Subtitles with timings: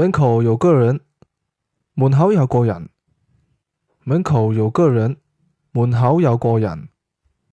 [0.00, 1.00] 门口有个人
[1.92, 2.88] 门口有个人
[4.02, 5.18] 门口有个人
[5.72, 6.88] 门口有个人。